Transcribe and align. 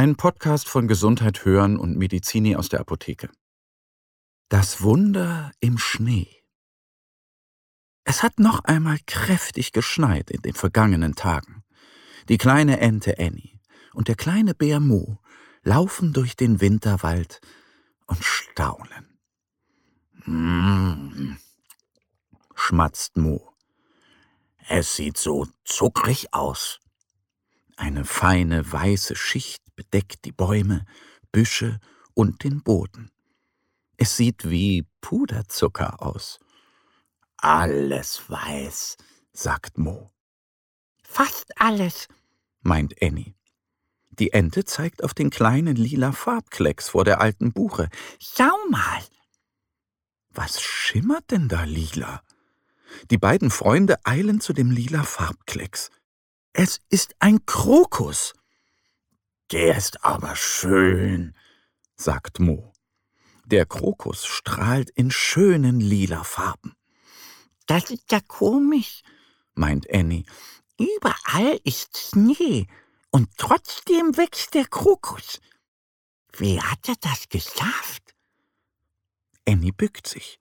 Ein 0.00 0.16
Podcast 0.16 0.66
von 0.66 0.88
Gesundheit 0.88 1.44
hören 1.44 1.78
und 1.78 1.98
Medizini 1.98 2.56
aus 2.56 2.70
der 2.70 2.80
Apotheke. 2.80 3.28
Das 4.48 4.80
Wunder 4.80 5.52
im 5.60 5.76
Schnee. 5.76 6.42
Es 8.04 8.22
hat 8.22 8.38
noch 8.38 8.64
einmal 8.64 8.98
kräftig 9.06 9.72
geschneit 9.72 10.30
in 10.30 10.40
den 10.40 10.54
vergangenen 10.54 11.16
Tagen. 11.16 11.64
Die 12.30 12.38
kleine 12.38 12.80
Ente 12.80 13.18
Annie 13.18 13.60
und 13.92 14.08
der 14.08 14.14
kleine 14.14 14.54
Bär 14.54 14.80
Mo 14.80 15.18
laufen 15.64 16.14
durch 16.14 16.34
den 16.34 16.62
Winterwald 16.62 17.42
und 18.06 18.24
staunen. 18.24 19.18
Mmh, 20.24 21.36
schmatzt 22.54 23.18
Mo. 23.18 23.52
Es 24.66 24.96
sieht 24.96 25.18
so 25.18 25.46
zuckrig 25.66 26.32
aus. 26.32 26.80
Eine 27.76 28.06
feine 28.06 28.72
weiße 28.72 29.14
Schicht 29.14 29.69
bedeckt 29.80 30.26
die 30.26 30.32
Bäume, 30.32 30.84
Büsche 31.32 31.80
und 32.12 32.44
den 32.44 32.62
Boden. 32.62 33.10
Es 33.96 34.14
sieht 34.14 34.50
wie 34.50 34.86
Puderzucker 35.00 36.02
aus. 36.02 36.38
Alles 37.38 38.28
weiß, 38.28 38.98
sagt 39.32 39.78
Mo. 39.78 40.10
Fast 41.02 41.58
alles, 41.58 42.08
meint 42.60 42.94
Annie. 43.00 43.34
Die 44.10 44.34
Ente 44.34 44.66
zeigt 44.66 45.02
auf 45.02 45.14
den 45.14 45.30
kleinen 45.30 45.76
lila 45.76 46.12
Farbklecks 46.12 46.90
vor 46.90 47.06
der 47.06 47.22
alten 47.22 47.54
Buche. 47.54 47.88
Schau 48.18 48.54
mal. 48.68 49.02
Was 50.28 50.60
schimmert 50.60 51.30
denn 51.30 51.48
da 51.48 51.64
lila? 51.64 52.22
Die 53.10 53.18
beiden 53.18 53.50
Freunde 53.50 53.96
eilen 54.04 54.42
zu 54.42 54.52
dem 54.52 54.70
lila 54.70 55.04
Farbklecks. 55.04 55.90
Es 56.52 56.80
ist 56.90 57.14
ein 57.18 57.46
Krokus. 57.46 58.34
Der 59.52 59.76
ist 59.76 60.04
aber 60.04 60.36
schön, 60.36 61.34
sagt 61.96 62.38
Mo. 62.38 62.72
Der 63.44 63.66
Krokus 63.66 64.24
strahlt 64.24 64.90
in 64.90 65.10
schönen 65.10 65.80
lila 65.80 66.22
Farben. 66.22 66.76
Das 67.66 67.90
ist 67.90 68.12
ja 68.12 68.20
komisch, 68.20 69.02
meint 69.54 69.92
Annie. 69.92 70.24
Überall 70.78 71.60
ist 71.64 71.98
Schnee 71.98 72.68
und 73.10 73.28
trotzdem 73.36 74.16
wächst 74.16 74.54
der 74.54 74.66
Krokus. 74.66 75.40
Wie 76.36 76.60
hat 76.60 76.88
er 76.88 76.96
das 77.00 77.28
geschafft? 77.28 78.14
Annie 79.48 79.72
bückt 79.72 80.06
sich. 80.06 80.38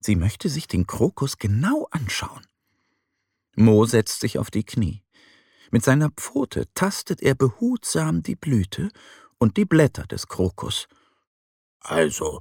Sie 0.00 0.16
möchte 0.16 0.48
sich 0.48 0.66
den 0.66 0.86
Krokus 0.86 1.36
genau 1.36 1.88
anschauen. 1.90 2.46
Mo 3.54 3.84
setzt 3.84 4.20
sich 4.20 4.38
auf 4.38 4.50
die 4.50 4.64
Knie. 4.64 5.02
Mit 5.70 5.84
seiner 5.84 6.10
Pfote 6.10 6.72
tastet 6.74 7.22
er 7.22 7.34
behutsam 7.34 8.22
die 8.22 8.36
Blüte 8.36 8.90
und 9.38 9.56
die 9.56 9.64
Blätter 9.64 10.06
des 10.06 10.26
Krokus. 10.26 10.88
Also, 11.80 12.40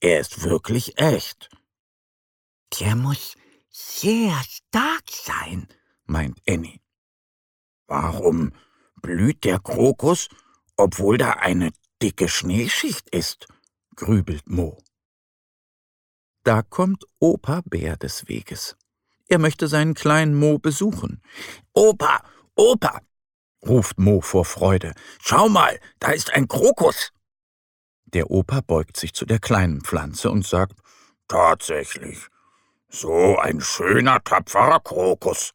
er 0.00 0.20
ist 0.20 0.42
wirklich 0.42 0.98
echt. 0.98 1.50
Der 2.80 2.96
muss 2.96 3.36
sehr 3.68 4.40
stark 4.44 5.04
sein, 5.10 5.68
meint 6.04 6.40
Annie. 6.48 6.80
Warum 7.86 8.52
blüht 9.02 9.44
der 9.44 9.58
Krokus, 9.58 10.28
obwohl 10.76 11.18
da 11.18 11.32
eine 11.32 11.72
dicke 12.02 12.28
Schneeschicht 12.28 13.08
ist? 13.10 13.46
grübelt 13.96 14.48
Mo. 14.48 14.78
Da 16.44 16.62
kommt 16.62 17.04
Opa 17.18 17.62
Bär 17.64 17.96
des 17.96 18.28
Weges. 18.28 18.76
Er 19.28 19.38
möchte 19.38 19.66
seinen 19.66 19.94
kleinen 19.94 20.34
Mo 20.34 20.58
besuchen. 20.58 21.22
Opa, 21.72 22.22
Opa, 22.56 23.00
ruft 23.66 23.98
Mo 23.98 24.22
vor 24.22 24.46
Freude. 24.46 24.94
Schau 25.20 25.48
mal, 25.48 25.78
da 25.98 26.12
ist 26.12 26.32
ein 26.32 26.48
Krokus. 26.48 27.12
Der 28.06 28.30
Opa 28.30 28.62
beugt 28.62 28.96
sich 28.96 29.12
zu 29.12 29.26
der 29.26 29.38
kleinen 29.38 29.82
Pflanze 29.82 30.30
und 30.30 30.46
sagt, 30.46 30.80
Tatsächlich, 31.28 32.28
so 32.88 33.36
ein 33.36 33.60
schöner, 33.60 34.22
tapferer 34.24 34.80
Krokus. 34.80 35.52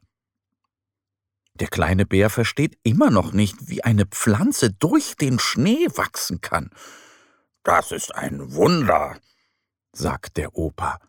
Der 1.56 1.69
kleine 1.69 2.06
Bär 2.06 2.29
versteht 2.29 2.78
immer 2.84 3.09
noch 3.09 3.31
nicht, 3.33 3.69
wie 3.69 3.83
eine 3.83 4.06
Pflanze 4.06 4.72
durch 4.72 5.16
den 5.16 5.39
Schnee 5.39 5.88
wachsen 5.95 6.41
kann. 6.41 6.69
Das 7.63 7.91
ist 7.91 8.13
ein 8.13 8.53
Wunder, 8.53 9.18
sagt 9.91 10.38
der 10.38 10.56
Opa. 10.56 11.00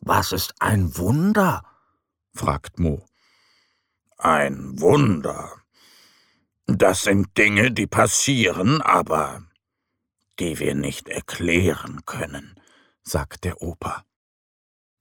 Was 0.00 0.32
ist 0.32 0.54
ein 0.60 0.96
Wunder? 0.96 1.62
fragt 2.34 2.78
Mo. 2.78 3.06
Ein 4.16 4.80
Wunder. 4.80 5.52
Das 6.66 7.02
sind 7.02 7.36
Dinge, 7.36 7.72
die 7.72 7.86
passieren, 7.86 8.80
aber 8.80 9.42
die 10.38 10.58
wir 10.58 10.74
nicht 10.74 11.08
erklären 11.08 12.04
können, 12.06 12.58
sagt 13.02 13.44
der 13.44 13.62
Opa. 13.62 14.04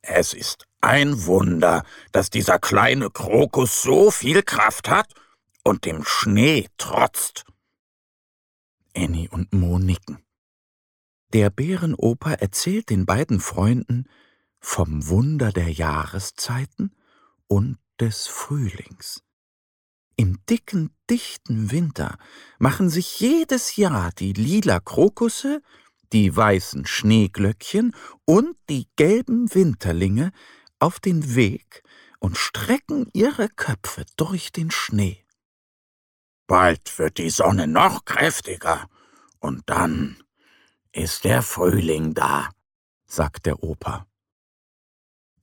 Es 0.02 0.34
ist 0.34 0.68
ein 0.82 1.26
Wunder, 1.26 1.86
dass 2.12 2.30
dieser 2.30 2.60
kleine 2.60 3.10
Krokus 3.10 3.82
so 3.82 4.12
viel 4.12 4.44
Kraft 4.44 4.90
hat 4.90 5.14
und 5.64 5.86
dem 5.86 6.04
Schnee 6.04 6.68
trotzt. 6.78 7.46
Annie 8.96 9.30
und 9.30 9.54
Mo 9.54 9.80
nicken. 9.80 10.24
Der 11.32 11.50
Bärenoper 11.50 12.34
erzählt 12.34 12.90
den 12.90 13.06
beiden 13.06 13.40
Freunden 13.40 14.08
vom 14.60 15.08
Wunder 15.08 15.52
der 15.52 15.72
Jahreszeiten 15.72 16.96
und 17.48 17.78
des 18.00 18.28
Frühlings. 18.28 19.24
Im 20.16 20.40
dicken, 20.46 20.96
dichten 21.10 21.72
Winter 21.72 22.18
machen 22.60 22.90
sich 22.90 23.20
jedes 23.20 23.76
Jahr 23.76 24.12
die 24.12 24.34
lila 24.34 24.80
Krokusse, 24.80 25.62
die 26.12 26.36
weißen 26.36 26.86
Schneeglöckchen 26.86 27.96
und 28.26 28.56
die 28.70 28.88
gelben 28.96 29.54
Winterlinge 29.54 30.32
auf 30.80 31.00
den 31.00 31.36
Weg 31.36 31.84
und 32.20 32.38
strecken 32.38 33.10
ihre 33.14 33.50
Köpfe 33.50 34.06
durch 34.16 34.52
den 34.52 34.70
Schnee. 34.70 35.26
Bald 36.48 37.00
wird 37.00 37.18
die 37.18 37.30
Sonne 37.30 37.68
noch 37.68 38.06
kräftiger, 38.06 38.88
und 39.40 39.64
dann 39.66 40.24
ist 40.94 41.24
der 41.26 41.42
Frühling 41.42 42.14
da, 42.14 42.50
sagt 43.06 43.46
der 43.46 43.64
Opa. 43.64 44.08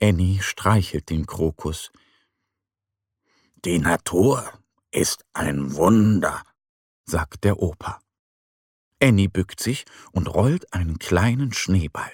Annie 0.00 0.40
streichelt 0.40 1.10
den 1.10 1.26
Krokus. 1.26 1.90
Die 3.66 3.78
Natur 3.78 4.50
ist 4.90 5.26
ein 5.34 5.74
Wunder, 5.74 6.42
sagt 7.04 7.44
der 7.44 7.58
Opa. 7.58 8.00
Annie 9.02 9.28
bückt 9.28 9.60
sich 9.60 9.84
und 10.12 10.28
rollt 10.28 10.72
einen 10.72 10.98
kleinen 10.98 11.52
Schneeball, 11.52 12.10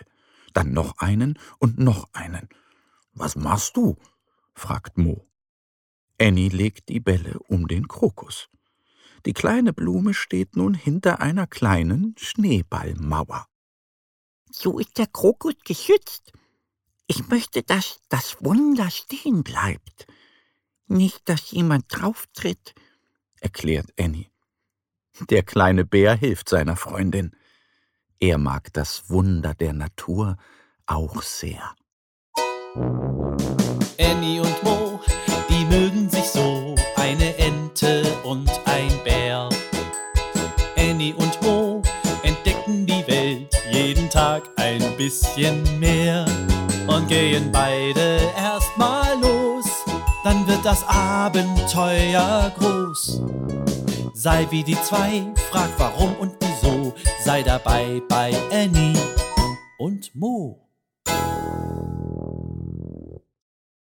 dann 0.55 0.73
noch 0.73 0.99
einen 0.99 1.39
und 1.61 1.79
noch 1.79 2.09
einen. 2.13 2.49
Was 3.13 3.37
machst 3.37 3.77
du? 3.77 3.97
fragt 4.55 4.99
Mo. 4.99 5.25
Annie 6.21 6.49
legt 6.49 6.89
die 6.89 6.99
Bälle 6.99 7.39
um 7.47 7.69
den 7.69 7.87
Krokus. 7.87 8.49
Die 9.25 9.33
kleine 9.33 9.73
Blume 9.73 10.15
steht 10.15 10.57
nun 10.57 10.75
hinter 10.75 11.21
einer 11.21 11.47
kleinen 11.47 12.17
Schneeballmauer. 12.19 13.47
So 14.51 14.81
ist 14.81 14.99
der 14.99 15.07
Krokus 15.07 15.55
geschützt, 15.65 16.33
ich 17.07 17.29
möchte, 17.29 17.63
dass 17.63 18.01
das 18.09 18.37
Wunder 18.41 18.91
stehen 18.91 19.45
bleibt. 19.45 20.09
Nicht, 20.89 21.29
dass 21.29 21.51
jemand 21.51 21.87
drauftritt, 21.89 22.75
erklärt 23.41 23.93
Annie. 23.99 24.31
Der 25.31 25.43
kleine 25.43 25.85
Bär 25.85 26.15
hilft 26.15 26.49
seiner 26.49 26.77
Freundin. 26.77 27.35
Er 28.21 28.39
mag 28.39 28.73
das 28.73 29.11
Wunder 29.11 29.55
der 29.55 29.73
Natur 29.73 30.37
auch 30.87 31.23
sehr. 31.23 31.75
Annie 33.99 34.41
und 34.41 34.63
Mo, 34.63 35.01
die 35.49 35.65
mögen 35.65 36.09
sich 36.09 36.25
so, 36.25 36.75
eine 36.97 37.37
Ente 37.37 38.03
und 38.25 38.49
ein 38.67 38.93
Bär. 39.05 39.49
Annie 40.77 41.15
und 41.15 41.43
Mo 41.43 41.83
entdecken 42.23 42.87
die 42.87 43.07
Welt 43.09 43.55
jeden 43.71 44.09
Tag 44.11 44.45
ein 44.57 44.83
bisschen 44.97 45.79
mehr 45.81 46.27
und 46.87 47.09
gehen 47.09 47.51
beide 47.51 48.21
erstmal 48.37 49.19
los, 49.21 49.36
dann 50.27 50.49
wird 50.49 50.65
das 50.65 50.85
Abenteuer 50.89 52.53
groß. 52.59 53.23
Sei 54.13 54.45
wie 54.51 54.65
die 54.65 54.75
zwei, 54.75 55.33
frag 55.53 55.71
warum 55.79 56.17
und 56.17 56.35
wieso. 56.41 56.97
Sei 57.25 57.45
dabei 57.45 58.03
bei 58.09 58.37
Annie 58.51 58.99
und 59.79 60.13
Mo. 60.17 60.69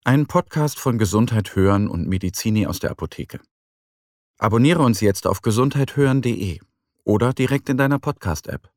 Ein 0.04 0.26
Podcast 0.26 0.78
von 0.78 0.98
Gesundheit 0.98 1.56
hören 1.56 1.88
und 1.88 2.06
Medizini 2.06 2.64
aus 2.64 2.78
der 2.78 2.92
Apotheke. 2.92 3.40
Abonniere 4.38 4.82
uns 4.84 5.00
jetzt 5.00 5.26
auf 5.26 5.42
gesundheithören.de 5.42 6.60
oder 7.02 7.32
direkt 7.32 7.68
in 7.68 7.76
deiner 7.76 7.98
Podcast-App. 7.98 8.70